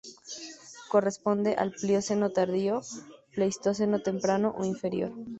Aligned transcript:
Corresponde 0.89 1.53
al 1.53 1.73
Plioceno 1.73 2.31
tardío-Pleistoceno 2.31 4.01
temprano 4.01 4.51
o 4.57 4.65
inferior. 4.65 5.13